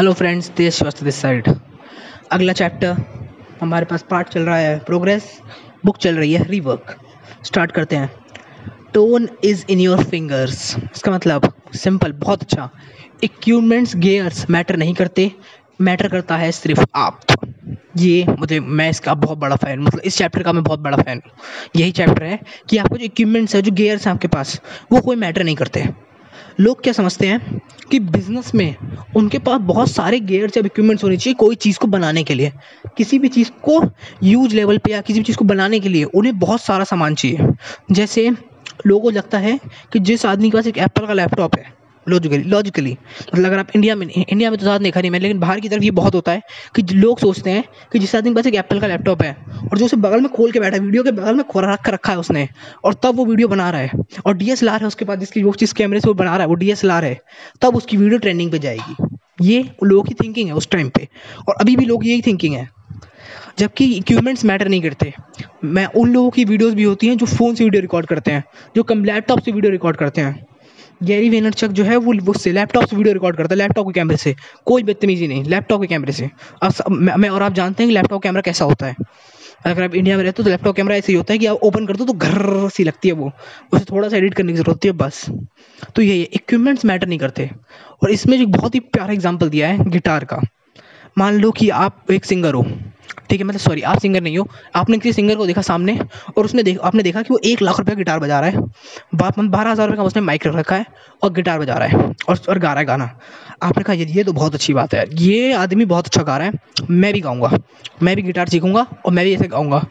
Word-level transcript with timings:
Hello 0.00 0.12
friends 0.12 0.48
देश 0.56 0.82
वस्त 0.82 1.02
this 1.04 1.16
side. 1.16 1.48
अगला 2.32 2.52
चैप्टर 2.52 3.02
हमारे 3.60 3.86
पास 3.86 4.04
पार्ट 4.10 4.28
चल 4.28 4.42
रहा 4.42 4.56
है 4.56 4.78
प्रोग्रेस 4.78 5.24
बुक 5.84 5.96
चल 5.96 6.16
रही 6.16 6.32
है 6.32 6.44
रीवर्क 6.44 6.94
स्टार्ट 7.46 7.72
करते 7.72 7.96
हैं। 7.96 8.10
Tone 8.94 9.28
is 9.44 9.64
in 9.70 9.80
your 9.80 10.04
fingers 10.04 10.76
इसका 10.94 11.12
मतलब 11.12 11.52
सिंपल 11.74 12.12
बहुत 12.12 12.42
अच्छा। 12.42 12.68
इक्विपमेंट्स 13.24 13.96
गेयर्स 13.96 14.50
मैटर 14.50 14.76
नहीं 14.76 14.94
करते। 14.94 15.30
मैटर 15.80 16.08
करता 16.08 16.36
है 16.36 16.52
सिर्फ़ 16.52 16.84
आप। 16.94 17.20
ये 17.96 18.26
मुझे, 18.38 18.60
मैं 18.60 18.90
इसका 18.90 19.14
बहुत 19.14 19.38
बड़ा 19.38 19.56
फ़ैन 19.56 19.80
मतलब 19.80 20.00
इस 20.00 20.18
चैप्टर 20.18 20.42
का 20.42 20.52
मैं 20.52 20.64
बहुत 20.64 20.80
बड़ा 20.80 20.96
फ़ैन 20.96 21.22
हूँ। 21.26 21.32
यही 21.76 21.92
चैप्टर 21.92 22.22
है 22.22 22.40
कि 22.70 22.76
आपको 22.76 22.96
जो 22.96 23.04
इक्विपमेंट्स 23.04 23.54
है, 23.54 23.62
जो 23.62 23.72
गेयर्स 23.72 24.06
हैं 24.06 24.14
आपके 24.14 24.28
पास, 24.28 24.60
वो 24.92 25.00
कोई 25.00 25.16
मैटर 25.16 25.44
नहीं 25.44 25.56
करते। 25.56 25.88
लोग 26.60 26.82
क्या 26.82 26.92
समझते 26.92 27.26
हैं 27.26 27.60
कि 27.90 27.98
बिज़नेस 28.00 28.54
में 28.54 28.74
उनके 29.16 29.38
पास 29.38 29.60
बहुत 29.60 29.90
सारे 29.90 30.20
गेयर्स 30.20 30.56
या 30.56 30.62
इक्विपमेंट्स 30.66 31.04
होने 31.04 31.16
चाहिए 31.16 31.34
कोई 31.34 31.54
चीज़ 31.54 31.78
को 31.78 31.86
बनाने 31.86 32.24
के 32.24 32.34
लिए। 32.34 32.52
किसी 32.96 33.18
भी 33.18 33.28
चीज़ 33.28 33.50
को 33.62 33.82
यूज़ 34.22 34.54
लेवल 34.56 34.78
पे 34.78 34.92
या 34.92 35.00
किसी 35.00 35.18
भी 35.18 35.24
चीज़ 35.24 35.36
को 35.36 35.44
बनाने 35.44 35.80
के 35.80 35.88
लिए 35.88 36.04
उन्हें 36.04 36.38
बहुत 36.38 36.60
सारा 36.60 36.84
सामान 36.84 37.14
चाहिए। 37.14 37.48
जैसे 37.92 38.30
लोगों 38.86 39.02
को 39.02 39.10
लगता 39.10 39.38
है 39.38 39.58
कि 39.92 39.98
जिस 39.98 40.26
आदमी 40.26 40.50
के 40.50 40.56
पास 40.56 40.66
एक 40.66 40.78
एप्पल 40.78 41.06
का 41.06 41.12
लैपटॉप 41.12 41.56
है 41.58 41.79
लॉजिकली 42.06 42.42
लॉजिकली 42.44 42.96
मतलब 43.34 43.46
अगर 43.46 43.58
आप 43.58 43.68
इंडिया 43.76 43.94
में 43.96 44.06
इंडिया 44.06 44.50
में 44.50 44.58
तो 44.58 44.62
ज़्यादा 44.62 44.84
देखा 44.84 45.00
नहीं 45.00 45.10
मैं 45.10 45.20
लेकिन 45.20 45.40
बाहर 45.40 45.60
की 45.60 45.68
तरफ़ 45.68 45.82
ये 45.82 45.90
बहुत 45.90 46.14
होता 46.14 46.32
है 46.32 46.42
कि 46.76 46.82
लोग 46.94 47.18
सोचते 47.18 47.50
हैं 47.50 47.64
कि 47.92 47.98
जिस 47.98 48.14
आदमी 48.14 48.30
के 48.30 48.34
पास 48.34 48.46
एक 48.46 48.54
एप्पल 48.54 48.80
का 48.80 48.86
लैपटॉप 48.86 49.22
है 49.22 49.32
और 49.62 49.78
जो 49.78 49.84
उसे 49.84 49.96
बगल 49.96 50.20
में 50.20 50.30
खोल 50.30 50.52
के 50.52 50.60
बैठा 50.60 50.76
है, 50.76 50.82
वीडियो 50.82 51.02
के 51.02 51.12
बगल 51.12 51.34
में 51.34 51.44
खोरा 51.44 51.72
रख, 51.72 51.88
रखा 51.88 52.12
है 52.12 52.18
उसने 52.18 52.48
और 52.84 52.94
तब 52.94 53.16
वो 53.16 53.24
वीडियो 53.24 53.48
बना 53.48 53.70
रहा 53.70 53.80
है 53.80 53.90
और 54.26 54.36
डी 54.36 54.46
है 54.46 54.86
उसके 54.86 55.04
पास 55.04 55.18
जिसकी 55.18 55.42
वो 55.42 55.54
जिस 55.58 55.72
कैमरे 55.72 56.00
से 56.00 56.08
वो 56.08 56.14
बना 56.14 56.30
रहा 56.30 56.40
है, 56.40 56.46
वो 56.46 56.54
डीएसएलआर 56.54 57.04
है, 57.04 57.20
तब 57.62 57.76
उसकी 57.76 57.96
वीडियो 57.96 58.18
ट्रेंडिंग 58.18 58.52
पर 58.52 58.58
जाएगी। 58.58 58.96
ये 59.42 59.62
लोगों 59.84 60.02
की 60.02 60.14
थिंकिंग 60.14 60.48
है 60.48 60.54
उस 60.54 60.68
टाइम 60.70 60.88
पे 60.88 61.08
और 61.48 61.54
अभी 61.60 61.76
भी 61.76 61.84
लोग 61.84 62.06
यही 62.06 62.22
थिंकिंग 62.22 62.54
है। 62.54 62.68
जबकि 63.58 63.84
इक्विपमेंट्स 63.94 64.44
मैटर 64.44 64.68
नहीं 64.68 64.82
करते। 64.82 65.12
मैं 65.64 65.86
उन 65.86 66.12
लोगों 66.12 66.30
की 66.30 66.44
वीडियोस 66.44 66.74
भी 66.74 66.82
होती 66.82 67.06
हैं 67.06 67.16
जो 67.16 67.26
फ़ोन 67.26 67.54
से 67.54 67.64
वीडियो 67.64 67.80
रिकॉर्ड 67.80 68.06
करते 68.06 68.30
हैं, 68.30 68.44
जो 68.76 68.82
कम 68.82 69.04
लैपटॉप 69.04 69.40
से 69.40 69.52
वीडियो 69.52 69.72
रिकॉर्ड 69.72 69.96
करते 69.96 70.20
हैं। 70.20 70.46
गैरी 71.00 71.28
वेनरचक 71.30 71.68
जो 71.68 71.84
है, 71.84 71.96
वो 71.96 72.14
वो 72.22 72.32
से 72.34 72.52
लैपटॉप 72.52 72.84
से 72.84 72.96
वीडियो 72.96 73.12
रिकॉर्ड 73.14 73.36
करता 73.36 73.54
है 73.54 73.58
लैपटॉप 73.58 73.86
के 73.86 73.92
कैमरे 73.92 74.16
से। 74.16 74.34
कोई 74.66 74.82
बदतमीजी 74.82 75.28
नहीं 75.28 75.44
लैपटॉप 75.44 75.80
के 75.80 75.86
कैमरे 75.86 76.12
से। 76.12 76.30
अब 76.62 76.72
मैं 76.90 77.28
और 77.28 77.42
आप 77.42 77.52
जानते 77.52 77.82
हैं 77.82 77.88
कि 77.90 77.94
लैपटॉप 77.94 78.22
कैमरा 78.22 78.40
कैसा 78.42 78.64
होता 78.64 78.86
है। 78.86 78.94
अगर 79.66 79.82
आप 79.82 79.94
इंडिया 79.94 80.16
में 80.16 80.22
रहते 80.24 80.42
हो 80.42 80.44
तो 80.44 80.50
लैपटॉप 80.50 80.76
कैमरा 80.76 80.96
ऐसे 80.96 81.12
ही 81.12 81.16
होता 81.16 81.32
है 81.32 81.38
कि 81.38 81.46
आप 81.46 81.62
ओपन 81.62 81.86
कर 81.86 81.96
दो 81.96 82.04
तो 82.04 82.12
घर 82.12 82.68
सी 82.68 82.84
लगती 82.84 83.08
है 83.08 83.14
वो। 83.14 83.30
उसे 83.72 83.84
थोड़ा 83.84 84.08
सा 84.08 84.16
एडिट 84.16 84.34
करने 84.34 84.52
की 84.52 84.58
ज़रूरत 84.58 84.68
होती 84.68 84.88
है, 84.88 84.94
बस। 84.94 85.24
तो 85.96 86.02
ये 86.02 86.22
इक्विपमेंट्स 86.22 86.84
मैटर 86.84 87.06
नहीं 87.06 87.18
करते। 87.18 87.50
और 88.02 88.10
इसमें 88.10 88.38
जो 88.38 88.46
बहुत 88.48 88.74
ही 88.74 88.80
प्यारा 88.82 89.12
एग्ज़ाम्पल 89.12 89.48
दिया 89.48 89.68
है 89.68 89.90
गिटार 89.90 90.24
का। 90.24 90.40
मान 91.18 91.40
लो 91.40 91.50
कि 91.50 91.68
आप 91.70 92.10
एक 92.12 92.24
सिंगर 92.24 92.54
हो। 92.54 92.64
ठीक 93.30 93.40
है 93.40 93.46
मतलब 93.46 93.60
सॉरी 93.60 93.82
आप 93.82 93.98
सिंगर 93.98 94.20
नहीं 94.20 94.38
हो। 94.38 94.46
आपने 94.76 94.98
किसी 94.98 95.12
सिंगर 95.12 95.36
को 95.36 95.46
देखा 95.46 95.62
सामने 95.62 95.98
और 96.36 96.44
उसने 96.44 96.62
देख, 96.62 96.78
आपने 96.78 97.02
देखा 97.02 97.22
कि 97.22 97.28
वो 97.30 97.38
एक 97.44 97.62
लाख 97.62 97.78
रुपये 97.78 97.96
गिटार 97.96 98.18
बजा 98.20 98.40
रहा 98.40 98.50
है। 98.50 98.60
बाप 99.14 99.38
बारह 99.40 99.70
हज़ार 99.70 99.86
रुपये 99.86 99.96
का 99.96 100.02
उसने 100.02 100.22
माइक 100.22 100.46
रख 100.46 100.72
है 100.72 100.84
और 101.22 101.32
गिटार 101.32 101.58
बजा 101.58 101.74
रहा 101.74 101.88
है 101.88 102.12
और 102.28 102.40
और 102.48 102.58
गा 102.58 102.72
रहा 102.72 102.78
है 102.78 102.84
गाना। 102.86 103.10
आपने 103.62 103.82
कहा, 103.84 103.94
ये 103.94 104.24
तो 104.24 104.32
बहुत 104.32 104.54
अच्छी 104.54 104.74
बात 104.74 104.94
है 104.94 105.04
ये 105.14 105.52
आदमी 105.54 105.84
बहुत 105.84 106.06
अच्छा 106.06 106.22
गा 106.22 106.36
रहा 106.36 106.46
है। 106.46 106.86
मैं 106.90 107.12
भी 107.12 107.20
गाऊँगा। 107.20 107.50
मैं 108.02 108.14
भी 108.16 108.22
गिटार 108.22 108.48
सीखूँगा 108.48 108.86
और 109.06 109.12
मैं 109.12 109.24
भी 109.24 109.34
ऐसे 109.34 109.48
गाऊँगा। 109.48 109.84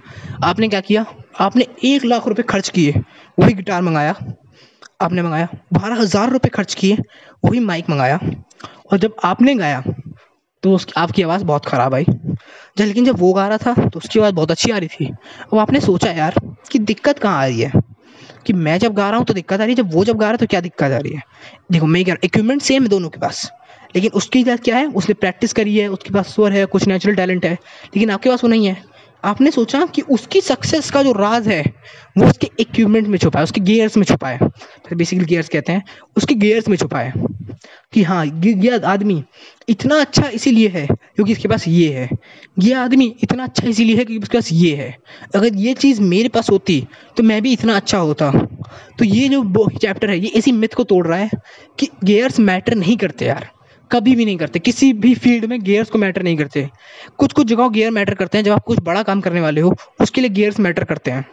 आपने 0.44 0.68
क्या 0.68 0.82
किया? 0.82 1.06
आपने 1.40 1.66
एक 1.86 2.06
लाख 2.06 2.28
रुपये 2.28 2.44
खर्च 2.44 2.70
किए, 2.70 3.02
वही 3.38 3.54
गिटार 3.54 3.82
मंगाया। 3.82 4.16
आपने 5.02 5.22
मंगाया। 5.22 5.48
बारह 5.74 5.96
हज़ार 5.96 6.32
रुपये 6.32 6.50
खर्च 6.50 6.74
किए, 6.74 6.98
वही 7.44 7.60
माइक 7.62 7.90
मंगाया। 7.90 8.20
और 8.92 8.98
जब 8.98 9.16
आपने 9.24 9.56
गाया 9.56 9.84
तो 10.64 10.74
उसकी, 10.76 10.94
आपकी 10.98 11.24
आवाज़ 11.24 11.44
बहुत 11.44 11.66
ख़राब 11.66 11.94
आई। 11.94 12.06
जब 12.78 12.86
लेकिन 12.86 13.06
जब 13.06 13.20
वो 13.20 13.34
गा 13.34 13.48
रहा 13.48 13.58
था 13.58 13.88
तो 13.88 14.00
उसकी 14.00 14.20
आवाज़ 14.20 14.34
बहुत 14.34 14.52
अच्छी 14.52 14.72
आ 14.72 14.78
रही 14.78 14.88
थी। 14.90 15.06
अब 15.54 15.58
आपने 15.58 15.80
सोचा 15.82 16.12
यार 16.12 16.36
कि 16.72 16.80
दिक्कत 16.80 17.20
कहाँ 17.20 17.42
आ 17.42 17.46
रही 17.46 17.62
है? 17.62 17.72
कि 18.46 18.54
मैं 18.54 18.78
जब 18.80 18.94
गा 18.94 19.10
रहा 19.10 19.18
हूँ 19.18 19.26
तो 19.26 19.34
दिक्कत 19.34 19.54
आ 19.54 19.64
रही 19.64 19.70
है, 19.70 19.76
जब 19.76 19.94
वो 19.94 20.04
जब 20.06 20.18
गा 20.18 20.26
रहा 20.26 20.32
है 20.32 20.38
तो 20.38 20.46
क्या 20.46 20.62
दिक्कत 20.62 20.92
आ 20.92 20.98
रही 20.98 21.14
है? 21.14 21.22
देखो, 21.72 21.86
मैं 21.86 22.04
क्या 22.06 22.16
इक्विपमेंट 22.24 22.62
सेम 22.62 22.84
है 22.84 22.90
दोनों 22.90 23.10
के 23.10 23.20
पास, 23.20 23.52
लेकिन 23.96 24.12
उसकी 24.12 24.44
क्या 24.44 24.78
है? 24.78 24.86
उसने 24.88 25.14
प्रैक्टिस 25.14 25.54
करी 25.54 25.78
है, 25.78 25.88
उसके 25.88 26.14
पास 26.14 26.34
स्वर 26.34 26.52
है, 26.52 26.66
कुछ 26.66 26.88
नेचुरल 26.88 27.16
टैलेंट 27.16 27.46
है, 27.46 27.54
लेकिन 27.54 28.10
आपके 28.10 28.30
पास 28.30 28.44
वो 28.44 28.50
नहीं 28.50 28.68
है। 28.68 28.84
आपने 29.24 29.52
सोचा 29.52 29.86
कि 29.86 30.02
उसकी 30.02 30.42
सक्सेस 30.42 30.90
का 30.92 31.04
जो 31.04 31.12
राज 31.12 31.48
है, 31.48 31.62
वो 32.18 32.28
उसके 32.28 32.50
इक्विपमेंट 32.60 33.08
में 33.08 33.18
छुपा 33.18 33.40
है 33.40 33.44
उसके 33.44 33.62
गियर्स 33.62 33.98
में 33.98 34.04
छुपा 34.06 34.28
है 34.28 34.40
बेसिकली 34.94 35.26
गियर्स 35.26 35.50
कहते 35.50 35.72
हैं, 35.72 35.84
उसके 36.18 36.36
गियर्स 36.36 36.68
में 36.70 36.78
छुपा 36.78 37.00
है 37.00 37.14
कि 37.94 38.04
हाँ 38.04 38.26
ये 38.26 38.78
आदमी 38.78 39.24
इतना 39.70 40.00
अच्छा 40.02 40.28
इसीलिए 40.30 40.68
है 40.68 40.86
क्योंकि 40.86 41.32
इसके 41.32 41.48
पास 41.48 41.68
ये 41.68 41.92
है। 41.94 42.10
ये 42.60 42.74
आदमी 42.74 43.06
इतना 43.24 43.44
अच्छा 43.44 43.68
इसीलिए 43.68 43.98
है 43.98 44.06
क्योंकि 44.06 44.24
उसके 44.24 44.38
पास 44.38 44.52
ये 44.52 44.76
है। 44.76 44.96
अगर 45.36 45.56
ये 45.56 45.74
चीज़ 45.74 46.02
मेरे 46.02 46.30
पास 46.30 46.50
होती 46.50 46.84
तो 47.18 47.24
मैं 47.24 47.42
भी 47.42 47.54
इतना 47.54 47.76
अच्छा 47.76 47.98
होता। 47.98 48.32
तो 49.00 49.06
ये 49.06 49.28
जो 49.30 49.68
चैप्टर 49.72 50.10
है, 50.10 50.20
ये 50.20 50.28
इसी 50.28 50.52
मिथ 50.52 50.74
को 50.76 50.84
तोड़ 50.84 51.06
रहा 51.08 51.18
है 51.18 51.30
कि 51.80 51.90
गेयर्स 52.04 52.40
मैटर 52.40 52.76
नहीं 52.76 52.98
करते 52.98 53.26
यार। 53.26 53.50
कभी 53.92 54.16
भी 54.16 54.26
नहीं 54.26 54.38
करते। 54.38 54.60
किसी 54.60 54.92
भी 54.96 55.14
फ़ील्ड 55.16 55.46
में 55.46 55.60
गेयर्स 55.64 55.90
को 55.90 55.98
मैटर 55.98 56.24
नहीं 56.24 56.38
करते। 56.38 56.68
कुछ 57.18 57.34
कुछ 57.34 57.48
जगहों 57.48 57.72
गेयर 57.74 57.92
मैटर 57.92 58.14
करते 58.16 58.38
हैं। 58.38 58.46
जब 58.46 58.52
आप 58.52 58.64
कुछ 58.66 58.80
बड़ा 58.84 59.04
काम 59.04 59.22
करने 59.22 59.42
वाले 59.42 59.62
हो, 59.62 59.76
उसके 60.02 60.22
लिए 60.22 60.30
गेयर्स 60.30 60.60
मैटर 60.60 60.84
करते 60.84 61.12
हैं। 61.12 61.26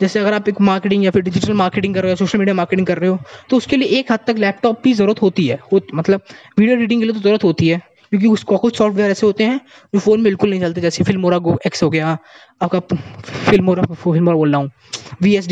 जैसे 0.00 0.18
अगर 0.18 0.34
आप 0.34 0.48
एक 0.48 0.60
मार्केटिंग 0.60 1.04
या 1.04 1.10
फिर 1.10 1.22
डिजिटल 1.22 1.52
मार्केटिंग 1.54 1.94
कर 1.94 2.02
रहे 2.02 2.12
हो 2.12 2.16
सोशल 2.16 2.38
मीडिया 2.38 2.54
मार्केटिंग 2.54 2.86
कर 2.86 2.98
रहे 2.98 3.10
हो 3.10 3.18
तो 3.50 3.56
उसके 3.56 3.76
लिए 3.76 3.98
एक 3.98 4.12
हद 4.12 4.20
तक 4.26 4.36
लैपटॉप 4.38 4.82
की 4.82 4.92
ज़रूरत 4.94 5.22
होती 5.22 5.46
है। 5.46 5.58
मतलब 5.94 6.20
वीडियो 6.58 6.76
एडिटिंग 6.76 7.00
के 7.00 7.06
लिए 7.06 7.14
तो 7.14 7.20
ज़रूरत 7.20 7.44
होती 7.44 7.68
है, 7.68 7.78
क्योंकि 8.12 8.26
उसको 8.28 8.56
कुछ 8.58 8.76
सॉफ्टवेयर 8.78 9.10
ऐसे 9.10 9.26
होते 9.26 9.44
हैं, 9.44 9.60
जो 9.94 10.00
फ़ोन 10.00 10.18
में 10.18 10.24
बिल्कुल 10.24 10.50
नहीं 10.50 10.60
चलते। 10.60 10.80
जैसे 10.80 11.04
फिल्मोरा 11.04 11.38
गो 11.38 11.58
एक्स 11.66 11.82
हो 11.82 11.90
गया, 11.90 12.16
आपका 12.62 12.80
फिल्मोरा 12.80 13.82
फिल्मोरा 13.94 14.36
बोल 14.36 14.52
रहा 14.52 14.60
हूँ। 14.60 14.70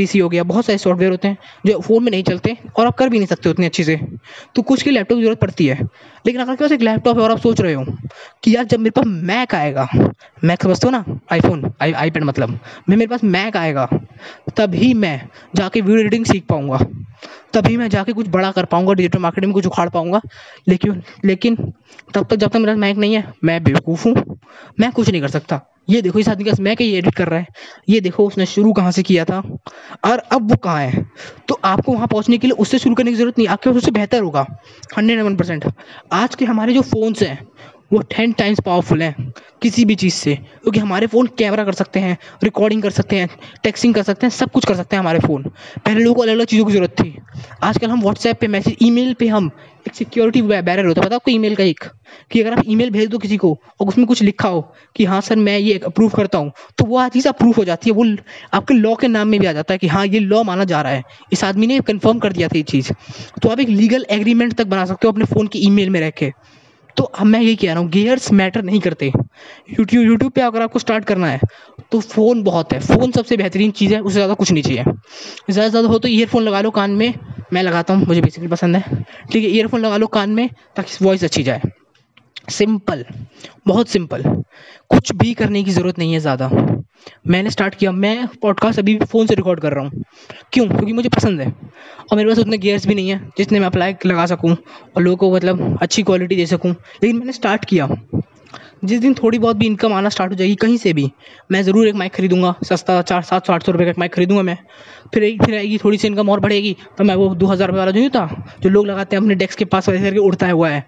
सी 0.07 0.19
हो 0.19 0.29
गया, 0.29 0.43
बहुत 0.43 0.67
सारे 0.67 0.79
सॉफ्टवेयर 0.79 1.11
होते 1.11 1.29
हैं 1.29 1.39
जो 1.67 1.79
फ़ोन 1.81 2.05
में 2.05 2.11
नहीं 2.11 2.23
चलते 2.23 2.57
और 2.77 2.87
आप 2.87 2.97
कर 2.99 3.09
भी 3.09 3.19
नहीं 3.19 3.27
सकते 3.27 3.49
उतनी 3.49 3.67
अच्छी 3.67 3.85
से। 3.85 4.01
तो 4.55 4.63
कुछ 4.63 4.83
की 4.83 4.91
लैपटॉप 4.91 5.19
की 5.19 5.23
ज़रूरत 5.23 5.41
पड़ती 5.41 5.67
है। 5.67 5.79
लेकिन 6.27 6.41
अगर 6.41 6.51
आपके 6.53 6.65
पास 6.65 6.73
एक 6.73 6.83
लैपटॉप 6.83 7.17
है 7.19 7.23
और 7.25 7.31
आप 7.31 7.39
सोच 7.39 7.61
रहे 7.61 7.75
हो 7.75 7.85
कि 8.45 8.55
यार 8.57 8.65
जब 8.65 8.79
मेरे 8.79 8.91
पास 8.91 9.05
मैक 9.07 9.55
आएगा 9.55 9.89
मैक 10.45 10.63
समझते 10.63 10.87
हो 10.87 10.91
ना? 10.91 11.05
आईफोन 11.33 11.73
आई 11.83 11.93
आई 11.93 12.11
पैड 12.11 12.25
मतलब 12.25 12.59
मैं 12.89 12.97
मेरे 12.97 13.09
पास 13.09 13.25
मैक 13.25 13.57
आएगा, 13.57 13.89
तभी 14.57 14.93
मैं 14.95 15.21
जाके 15.57 15.81
वीडियो 15.81 15.99
एडिटिंग 15.99 16.25
सीख 16.25 16.45
पाऊँगा। 16.49 16.79
तभी 17.55 17.77
मैं 17.77 17.89
जाके 17.89 18.13
कुछ 18.13 18.29
बड़ा 18.29 18.51
कर 18.53 18.65
पाऊँगा 18.65 18.93
डिजिटल 18.93 19.19
मार्केटिंग 19.19 19.49
में 19.49 19.55
कुछ 19.55 19.67
उखाड़ 19.67 19.89
पाऊँगा। 19.89 20.21
लेकिन 20.69 21.03
लेकिन 21.25 21.57
तब 22.15 22.27
तक, 22.31 22.37
जब 22.37 22.49
तक 22.49 22.57
मेरा 22.57 22.75
मैक 22.75 22.97
नहीं 22.97 23.15
है, 23.15 23.33
मैं 23.45 23.63
बेवकूफ़ 23.65 24.09
हूँ। 24.09 24.39
मैं 24.81 24.91
कुछ 24.93 25.11
नहीं 25.11 25.21
कर 25.21 25.29
सकता। 25.29 25.61
ये 25.89 26.03
देखो 26.03 26.19
इस 26.19 26.29
आदमी 26.29 26.45
का 26.45 26.53
मैक 26.61 26.81
ही 26.81 26.93
एडिट 26.95 27.15
कर 27.15 27.29
रहा 27.29 27.39
है? 27.39 27.47
ये 27.89 28.01
देखो 28.01 28.27
उसने 28.27 28.47
शुरू 28.47 28.73
कहाँ 28.73 28.93
से 28.93 29.03
किया 29.03 29.25
था? 29.25 29.43
और 30.05 30.19
अब 30.19 30.51
वो 30.51 30.57
कहाँ 30.57 30.81
है? 30.81 31.05
तो 31.49 31.61
आपको 31.65 31.93
वहाँ 31.93 32.07
पहुँचने 32.07 32.39
के 32.39 32.47
लिए 32.47 32.57
उससे 32.57 32.79
शुरू 32.79 32.95
करने 32.95 33.11
की 33.11 33.17
ज़रूरत 33.17 33.39
नहीं, 33.39 33.49
आपके 33.49 33.71
पास 33.71 33.77
उससे 33.77 33.91
बेहतर 33.91 34.23
होगा। 34.23 34.47
हंड्रेड 34.99 35.21
वन 35.21 35.37
परसेंट 35.37 35.73
आज 36.13 36.35
के 36.35 36.45
हमारे 36.45 36.73
जो 36.75 36.83
फ़ोन्स 36.83 37.23
हैं, 37.23 37.47
वो 37.93 37.99
टेन 38.01 38.33
टाइम्स 38.33 38.61
पावरफुल 38.67 39.03
हैं, 39.03 39.33
किसी 39.63 39.85
भी 39.85 39.95
चीज़ 39.95 40.15
से। 40.15 40.35
क्योंकि 40.35 40.81
हमारे 40.81 41.07
फ़ोन 41.07 41.27
कैमरा 41.39 41.65
कर 41.65 41.73
सकते 41.73 42.01
हैं 42.01 42.17
रिकॉर्डिंग 42.45 42.83
कर 42.83 42.91
सकते 42.91 43.17
हैं 43.17 43.29
टेक्सिंग 43.63 43.95
कर 43.95 44.03
सकते 44.03 44.27
हैं, 44.27 44.31
सब 44.31 44.51
कुछ 44.51 44.67
कर 44.67 44.75
सकते 44.75 44.97
हैं 44.97 45.01
हमारे 45.01 45.19
फ़ोन 45.19 45.43
पहले 45.85 46.01
लोगों 46.01 46.15
को 46.15 46.23
अलग 46.23 46.33
अलग 46.33 46.47
चीज़ों 46.47 46.65
की 46.65 46.73
ज़रूरत 46.73 46.91
थी। 46.91 47.17
आजकल 47.63 47.91
हम 47.91 48.01
व्हाट्सएप 48.01 48.41
पे 48.41 48.47
मैसेज 48.47 48.77
ईमेल 48.83 49.15
पे 49.15 49.29
हम 49.29 49.51
एक 49.87 49.95
सिक्योरिटी 49.95 50.41
बैरियर 50.43 50.87
होता 50.87 51.01
है। 51.01 51.07
पता 51.07 51.17
आपको 51.17 51.31
ईमेल 51.31 51.55
का 51.57 51.65
एक? 51.65 51.85
कि 52.31 52.41
अगर 52.41 52.53
आप 52.53 52.65
ईमेल 52.67 52.91
भेज 52.91 53.09
दो 53.09 53.19
किसी 53.19 53.37
को, 53.37 53.51
और 53.81 53.89
उसमें 53.89 54.07
कुछ 54.07 54.23
लिखा 54.23 54.49
हो 54.49 54.61
कि 54.97 55.05
हाँ 55.05 55.21
सर, 55.21 55.37
मैं 55.37 55.59
ये 55.59 55.79
अप्रूव 55.87 56.11
करता 56.11 56.39
हूँ 56.39 56.53
तो 56.79 56.85
वो 56.85 57.09
चीज़ 57.09 57.29
अप्रूव 57.29 57.55
हो 57.57 57.65
जाती 57.65 57.91
है। 57.91 57.97
वो 57.97 58.05
आपके 58.55 58.75
लॉ 58.75 58.95
के 58.95 59.09
नाम 59.09 59.29
में 59.29 59.39
भी 59.41 59.47
आ 59.47 59.53
जाता 59.53 59.75
है 59.75 59.79
कि 59.79 59.87
हाँ 59.89 60.07
ये 60.07 60.19
लॉ 60.21 60.43
माना 60.45 60.65
जा 60.65 60.81
रहा 60.83 60.93
है। 60.93 61.03
इस 61.33 61.45
आदमी 61.45 61.67
ने 61.67 61.79
कन्फर्म 61.83 62.19
कर 62.19 62.33
दिया 62.33 62.49
था 62.49 62.57
ये 62.57 62.63
चीज़। 62.65 62.93
तो 63.43 63.49
आप 63.49 63.61
एक 63.61 63.69
लीगल 63.71 64.07
एग्रीमेंट 64.11 64.55
तक 64.55 64.67
बना 64.67 64.85
सकते 64.87 65.07
हो 65.07 65.13
अपने 65.13 65.25
फ़ोन 65.25 65.47
की 65.47 65.67
ईमेल 65.67 65.91
में 65.91 66.01
रह 66.01 66.11
के। 66.13 66.33
तो 66.97 67.05
अब 67.05 67.27
मैं 67.27 67.41
ये 67.41 67.55
कह 67.57 67.73
रहा 67.73 67.79
हूँ 67.79 67.89
गेयर्स 67.91 68.31
मैटर 68.33 68.63
नहीं 68.63 68.81
करते। 68.81 69.07
यूट्यूब 69.07 70.05
यूट्यूब 70.05 70.33
पे 70.33 70.41
अगर 70.41 70.63
आपको 70.63 70.79
स्टार्ट 70.79 71.05
करना 71.05 71.27
है 71.27 71.41
तो 71.93 72.01
फ़ोन 72.01 72.43
बहुत 72.43 72.73
है। 72.73 72.81
फ़ोन 72.83 73.13
सबसे 73.13 73.37
बेहतरीन 73.37 73.71
चीज़ 73.73 73.95
है, 73.95 74.01
उससे 74.01 74.15
ज़्यादा 74.15 74.35
कुछ 74.35 74.53
नहीं 74.53 74.63
चाहिए। 74.63 74.83
ज़्यादा 74.83 75.63
से 75.63 75.71
ज़्यादा 75.71 75.89
हो 75.89 75.99
तो 75.99 76.09
ईयरफोन 76.09 76.43
लगा 76.43 76.61
लो 76.61 76.71
कान 76.71 76.91
में। 76.93 77.13
मैं 77.55 77.63
लगाता 77.63 77.95
हूँ, 77.95 78.07
मुझे 78.07 78.21
बेसिकली 78.21 78.49
पसंद 78.49 78.77
है। 78.77 79.05
ठीक 79.33 79.45
है 79.45 79.51
ईयरफोन 79.51 79.81
लगा 79.81 79.97
लो 79.97 80.07
कान 80.07 80.31
में, 80.31 80.49
ताकि 80.77 81.05
वॉइस 81.05 81.25
अच्छी 81.25 81.43
जाए। 81.43 81.63
सिंपल 82.51 83.05
बहुत 83.67 83.89
सिंपल 83.89 84.23
कुछ 84.91 85.13
भी 85.13 85.33
करने 85.35 85.63
की 85.65 85.71
ज़रूरत 85.71 85.99
नहीं 85.99 86.13
है 86.13 86.19
ज़्यादा। 86.21 86.49
मैंने 87.29 87.51
स्टार्ट 87.51 87.75
किया, 87.75 87.93
मैं 87.93 88.27
पॉडकास्ट 88.43 88.79
अभी 88.79 88.95
भी 88.95 89.05
फ़ोन 89.05 89.27
से 89.27 89.35
रिकॉर्ड 89.35 89.61
कर 89.61 89.73
रहा 89.73 89.85
हूँ। 89.85 90.03
क्यों? 90.53 90.67
क्योंकि 90.69 90.93
मुझे 90.93 91.09
पसंद 91.09 91.41
है। 91.41 91.49
और 91.49 92.17
मेरे 92.17 92.29
पास 92.29 92.39
उतने 92.39 92.59
गेयर्स 92.59 92.87
भी 92.87 92.95
नहीं 92.95 93.09
है, 93.09 93.19
जितने 93.39 93.61
मैं 93.61 93.67
अप्लाई 93.67 93.95
लगा 94.07 94.27
सकूँ, 94.27 94.57
और 94.97 95.03
लोगों 95.03 95.17
को 95.17 95.35
मतलब 95.37 95.79
अच्छी 95.83 96.03
क्वालिटी 96.03 96.37
दे 96.37 96.47
सकूँ। 96.47 96.71
लेकिन 96.71 97.17
मैंने 97.19 97.33
स्टार्ट 97.33 97.65
किया। 97.65 97.89
जिस 98.85 99.01
दिन 99.01 99.15
थोड़ी 99.15 99.39
बहुत 99.39 99.57
भी 99.57 99.67
इनकम 99.67 99.93
आना 99.93 100.09
स्टार्ट 100.09 100.33
हो 100.33 100.37
जाएगी 100.37 100.55
कहीं 100.57 100.77
से 100.79 100.93
भी, 100.93 101.11
मैं 101.53 101.63
ज़रूर 101.63 101.87
एक 101.89 101.95
माइक 101.95 102.13
खरीदूँगा, 102.15 102.55
सस्ता 102.65 103.01
चार, 103.03 103.23
सात 103.23 103.47
सौ, 103.47 103.53
आठ 103.53 103.63
सौ 103.63 103.73
रुपये 103.73 103.87
का 103.87 103.91
एक 103.91 103.99
माइक 103.99 104.15
खरीदूँगा 104.15 104.43
मैं। 104.43 104.57
फिर 105.15 105.25
एक, 105.25 105.43
फिर 105.45 105.55
आएगी, 105.55 105.79
थोड़ी 105.79 105.99
सी 105.99 106.09
इनकम 106.09 106.31
और 106.31 106.41
बढ़ेगी 106.41 106.77
तो 106.99 107.05
मैं 107.05 107.15
वो 107.15 107.35
दो 107.35 107.47
हज़ार 107.47 107.69
रुपये 107.69 107.79
वाला 107.79 107.91
जो 107.91 108.01
नहीं 108.01 108.11
था 108.11 108.57
जो 108.63 108.71
लोग 108.71 108.87
लगाते 108.87 109.17
हैं 109.17 109.23
अपने 109.23 109.35
डेस्क 109.35 109.59
के 109.59 109.65
पास 109.67 109.89
वैसे 109.89 110.05
करके 110.05 110.19
उड़ता 110.21 110.51
हुआ 110.51 110.69
है। 110.71 110.85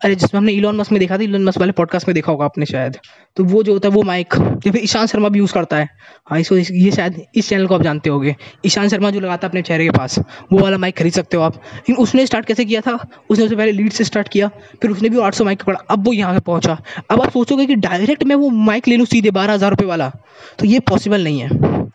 अरे 0.00 0.14
जिसमें 0.14 0.38
हमने 0.38 0.52
इलॉन 0.52 0.76
मस्क 0.76 0.92
में 0.92 0.98
देखा 1.00 1.16
था 1.18 1.22
इलॉन 1.22 1.44
मस्क 1.44 1.58
वाले 1.58 1.72
पॉडकास्ट 1.72 2.08
में 2.08 2.14
देखा 2.14 2.32
होगा 2.32 2.44
आपने 2.44 2.66
शायद। 2.66 2.96
तो 3.36 3.44
वो 3.44 3.62
जो 3.62 3.72
होता 3.72 3.88
है 3.88 3.94
वो 3.94 4.02
माइक 4.02 4.34
या 4.66 4.72
फिर 4.72 4.80
ईशांत 4.84 5.08
शर्मा 5.08 5.28
भी 5.28 5.38
यूज़ 5.38 5.52
करता 5.52 5.76
है। 5.76 5.88
हाँ 6.30 6.38
इसको 6.40 6.56
इस, 6.56 6.70
ये 6.70 6.90
शायद 6.90 7.20
इस 7.34 7.48
चैनल 7.48 7.66
को 7.66 7.74
आप 7.74 7.82
जानते 7.82 8.10
होगे। 8.10 8.34
ईशांत 8.66 8.90
शर्मा 8.90 9.10
जो 9.10 9.20
लगाता 9.20 9.46
है 9.46 9.50
अपने 9.50 9.62
चेहरे 9.62 9.84
के 9.84 9.90
पास 9.90 10.18
वो 10.52 10.58
वाला 10.58 10.78
माइक 10.78 10.96
खरीद 10.98 11.12
सकते 11.12 11.36
हो 11.36 11.42
आप। 11.42 11.54
लेकिन 11.54 11.96
उसने 11.96 12.26
स्टार्ट 12.26 12.46
कैसे 12.46 12.64
किया 12.64 12.80
था? 12.80 12.94
उसने 13.30 13.44
उससे 13.44 13.56
पहले 13.56 13.72
लीड 13.72 13.92
से 13.92 14.04
स्टार्ट 14.04 14.28
किया 14.28 14.48
फिर 14.82 14.90
उसने 14.90 15.08
भी 15.08 15.20
आठ 15.20 15.34
सौ 15.34 15.44
माइक 15.44 15.62
पड़ा 15.62 15.78
अब 15.90 16.06
वो 16.06 16.12
यहाँ 16.12 16.34
पर 16.34 16.40
पहुँचा। 16.40 16.78
अब 17.10 17.22
आप 17.22 17.30
सोचोगे 17.30 17.66
कि 17.66 17.74
डायरेक्ट 17.76 18.24
मैं 18.24 18.36
वो 18.36 18.48
माइक 18.50 18.88
ले 18.88 18.96
लूँ 18.96 19.06
सीधे 19.06 19.30
बारह 19.30 19.52
हज़ार 19.54 19.70
रुपये 19.70 19.86
वाला 19.86 20.10
तो 20.58 20.66
ये 20.66 20.80
पॉसिबल 20.80 21.24
नहीं 21.24 21.40
है। 21.40 21.88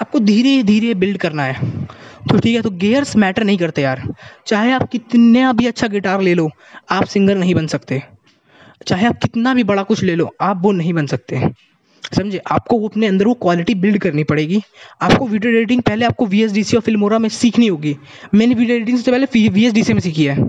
आपको 0.00 0.18
धीरे 0.20 0.62
धीरे 0.62 0.94
बिल्ड 0.94 1.18
करना 1.18 1.42
है। 1.42 1.86
तो 2.30 2.38
ठीक 2.38 2.54
है 2.56 2.62
तो 2.62 2.70
गेयर्स 2.70 3.16
मैटर 3.16 3.44
नहीं 3.44 3.58
करते 3.58 3.82
यार। 3.82 4.02
चाहे 4.46 4.72
आप 4.72 4.88
कितने 4.88 5.52
भी 5.52 5.66
अच्छा 5.66 5.86
गिटार 5.86 6.20
ले 6.20 6.34
लो, 6.34 6.50
आप 6.90 7.04
सिंगर 7.04 7.36
नहीं 7.36 7.54
बन 7.54 7.66
सकते। 7.66 8.02
चाहे 8.86 9.06
आप 9.06 9.18
कितना 9.22 9.54
भी 9.54 9.64
बड़ा 9.64 9.82
कुछ 9.82 10.02
ले 10.02 10.14
लो, 10.14 10.30
आप 10.40 10.60
वो 10.62 10.72
नहीं 10.72 10.92
बन 10.92 11.06
सकते। 11.06 11.42
समझे? 12.16 12.38
आपको 12.50 12.78
वो 12.78 12.88
अपने 12.88 13.06
अंदर 13.06 13.26
वो 13.26 13.34
क्वालिटी 13.34 13.74
बिल्ड 13.74 13.98
करनी 13.98 14.24
पड़ेगी। 14.24 14.60
आपको 15.02 15.26
वीडियो 15.26 15.52
एडिटिंग 15.52 15.82
पहले 15.82 16.04
आपको 16.06 16.26
वी 16.26 16.42
एस 16.42 16.52
डी 16.52 16.62
सी 16.64 16.76
और 16.76 16.82
फिल्मोरा 16.82 17.18
में 17.18 17.28
सीखनी 17.28 17.66
होगी। 17.66 17.96
मैंने 18.34 18.54
वीडियो 18.54 18.76
एडिटिंग 18.76 18.98
से 18.98 19.10
पहले 19.10 19.48
वी 19.48 19.66
एस 19.66 19.72
डी 19.72 19.82
सी 19.82 19.92
में 19.92 20.00
सीखी 20.00 20.24
है। 20.24 20.48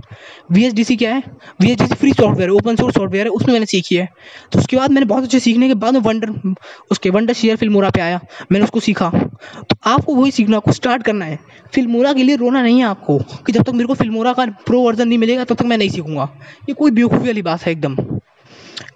वी 0.51 0.63
एस 0.63 0.73
डी 0.73 0.83
सी 0.83 0.95
क्या 0.95 1.13
है? 1.13 1.23
V 1.61 1.71
S 1.71 1.77
D 1.77 1.87
C 1.87 1.95
free 1.95 2.13
software 2.13 2.49
है 2.49 2.55
ओपन 2.55 2.75
सोर्स 2.75 2.95
सॉफ्टवेयर 2.95 3.25
है, 3.25 3.31
उसमें 3.31 3.53
मैंने 3.53 3.65
सीखी 3.65 3.95
है। 3.95 4.09
तो 4.51 4.59
उसके 4.59 4.77
बाद 4.77 4.91
मैंने 4.91 5.05
बहुत 5.05 5.23
अच्छे 5.23 5.39
सीखने 5.39 5.67
के 5.67 5.73
बाद 5.75 5.95
वंडर 5.95 6.53
उसके 6.91 7.09
वंडर 7.09 7.33
शेयर 7.33 7.55
फिल्मोरा 7.55 7.89
पे 7.89 8.01
आया। 8.01 8.19
मैंने 8.51 8.63
उसको 8.63 8.79
सीखा। 8.79 9.09
तो 9.69 9.75
आपको 9.85 10.15
वही 10.15 10.31
सीखना, 10.31 10.57
आपको 10.57 10.71
स्टार्ट 10.71 11.03
करना 11.03 11.25
है। 11.25 11.39
फिल्मोरा 11.73 12.13
के 12.13 12.23
लिए 12.23 12.35
रोना 12.35 12.61
नहीं 12.61 12.79
है 12.79 12.85
आपको 12.85 13.17
कि 13.45 13.51
जब 13.51 13.63
तक 13.63 13.69
मेरे 13.69 13.87
को 13.87 13.93
फिल्मोरा 13.93 14.33
का 14.33 14.45
प्रो 14.45 14.81
वर्जन 14.81 15.07
नहीं 15.07 15.17
मिलेगा, 15.17 15.43
तब 15.43 15.55
तक 15.55 15.65
मैं 15.65 15.77
नहीं 15.77 15.89
सीखूँगा। 15.89 16.29
ये 16.69 16.73
कोई 16.73 16.91
बेवकूफ़ी 16.91 17.27
वाली 17.27 17.41
बात 17.41 17.61
है 17.61 17.71
एकदम। 17.71 17.95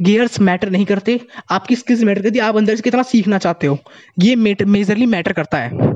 गियर्स 0.01 0.39
मैटर 0.41 0.69
नहीं 0.69 0.85
करते। 0.85 1.19
आपकी 1.51 1.75
स्किल्स 1.75 2.03
मैटर 2.03 2.21
करती 2.21 2.39
आप 2.41 2.57
अंदर 2.57 2.75
से 2.75 2.81
कितना 2.81 3.03
सीखना 3.03 3.37
चाहते 3.37 3.67
हो? 3.67 3.77
ये 4.19 4.35
मेजरली 4.35 5.05
मैटर 5.07 5.33
करता 5.33 5.57
है। 5.57 5.91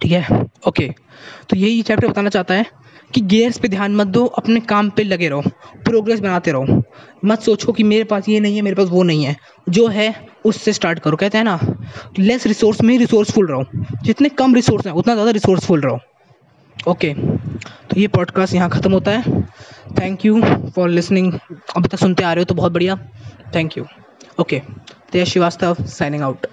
ठीक 0.00 0.12
है? 0.12 0.46
ओके 0.68 0.88
तो 1.50 1.56
यही 1.56 1.82
चैप्टर 1.82 2.08
बताना 2.08 2.28
चाहता 2.30 2.54
है 2.54 2.66
कि 3.14 3.20
गियर्स 3.22 3.58
पे 3.58 3.68
ध्यान 3.68 3.94
मत 3.96 4.06
दो, 4.06 4.24
अपने 4.24 4.60
काम 4.62 4.88
पे 4.90 5.04
लगे 5.04 5.28
रहो 5.28 5.42
प्रोग्रेस 5.84 6.20
बनाते 6.20 6.52
रहो। 6.52 6.82
मत 7.24 7.40
सोचो 7.40 7.72
कि 7.72 7.82
मेरे 7.84 8.04
पास 8.04 8.28
ये 8.28 8.38
नहीं 8.40 8.56
है, 8.56 8.62
मेरे 8.62 8.76
पास 8.76 8.88
वो 8.88 9.02
नहीं 9.02 9.24
है। 9.24 9.36
जो 9.66 9.86
है, 9.88 10.14
उससे 10.44 10.72
स्टार्ट 10.72 10.98
करो। 10.98 11.16
कहते 11.16 11.38
हैं 11.38 11.44
ना 11.44 11.58
लेस 12.18 12.46
रिसोर्स 12.46 12.80
में 12.82 12.96
रिसोर्सफुल 12.98 13.46
रहो। 13.46 13.64
जितने 14.04 14.28
कम 14.30 14.54
रिसोर्स 14.54 14.86
हैं, 14.86 14.92
उतना 14.94 15.14
ज़्यादा 15.14 15.30
रिसोर्सफुल 15.30 15.80
रहो। 15.80 15.98
ओके 16.76 17.12
तो 17.14 18.00
ये 18.00 18.06
पॉडकास्ट 18.08 18.54
यहाँ 18.54 18.68
ख़त्म 18.70 18.92
होता 18.92 19.10
है। 19.10 19.42
थैंक 20.00 20.24
यू 20.24 20.40
फॉर 20.76 20.88
लिसनिंग 20.88 21.32
अभी 21.76 21.88
तक 21.88 21.98
सुनते 21.98 22.24
आ 22.24 22.32
रहे 22.32 22.40
हो 22.40 22.44
तो 22.44 22.54
बहुत 22.54 22.72
बढ़िया। 22.72 22.96
Thank 23.54 23.76
you 23.78 23.84
okay 24.40 24.60
Tej 25.12 25.28
Srivastava 25.28 25.84
signing 25.88 26.22
out 26.22 26.46